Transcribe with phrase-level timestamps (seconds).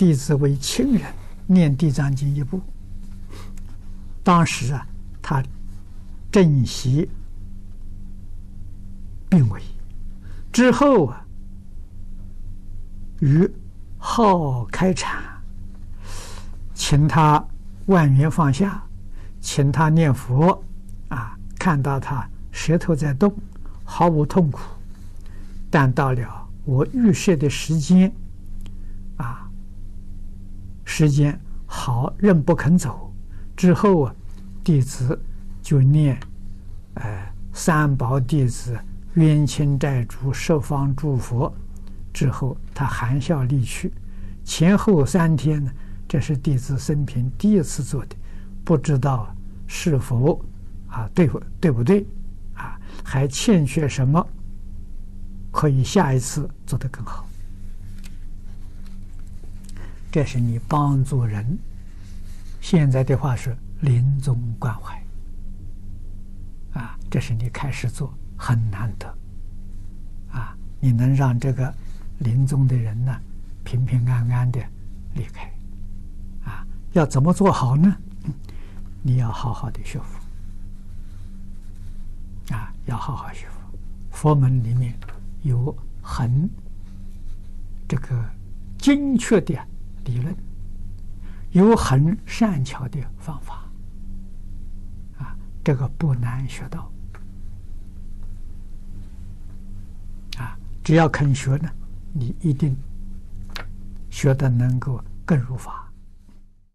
[0.00, 1.02] 弟子为亲人
[1.46, 2.58] 念《地藏经》一部。
[4.24, 4.86] 当时啊，
[5.20, 5.44] 他
[6.32, 7.06] 正席
[9.28, 9.60] 病危，
[10.50, 11.22] 之后啊，
[13.20, 13.46] 于
[13.98, 15.22] 号开禅，
[16.72, 17.46] 请他
[17.84, 18.82] 万缘放下，
[19.38, 20.64] 请他念佛
[21.10, 23.30] 啊，看到他舌头在动，
[23.84, 24.62] 毫无痛苦，
[25.68, 28.10] 但到了我预设的时间
[29.18, 29.49] 啊，
[31.00, 33.10] 时间好仍不肯走，
[33.56, 34.14] 之后啊，
[34.62, 35.18] 弟子
[35.62, 36.20] 就念，
[36.92, 38.78] 呃，三宝弟子。
[39.14, 41.50] 冤亲债主十方诸佛
[42.12, 43.90] 之后，他含笑离去。
[44.44, 45.72] 前后三天呢，
[46.06, 48.14] 这是弟子生平第一次做的，
[48.62, 49.34] 不知道
[49.66, 50.38] 是否
[50.86, 52.06] 啊对不对不对
[52.52, 52.78] 啊？
[53.02, 54.24] 还欠缺什么？
[55.50, 57.26] 可以下一次做得更好。
[60.10, 61.58] 这是你帮助人。
[62.60, 65.02] 现在的话是临终关怀
[66.74, 68.12] 啊，这是你开始做。
[68.42, 69.06] 很难得，
[70.32, 70.56] 啊！
[70.80, 71.70] 你能让这个
[72.20, 73.14] 临终的人呢，
[73.64, 74.58] 平平安安的
[75.12, 75.52] 离开，
[76.42, 76.66] 啊！
[76.94, 77.94] 要怎么做好呢？
[79.02, 80.18] 你要好好的学佛，
[82.54, 82.72] 啊！
[82.86, 83.60] 要好好学佛。
[84.10, 84.98] 佛门里面
[85.42, 86.48] 有很
[87.86, 88.24] 这个
[88.78, 89.54] 精确的
[90.04, 90.34] 理论，
[91.50, 93.68] 有很善巧的方法，
[95.18, 95.36] 啊！
[95.64, 96.90] 这个不难学到。
[100.38, 101.70] 啊只要肯学呢，
[102.12, 102.76] 你一定
[104.10, 105.89] 学的能够更入法。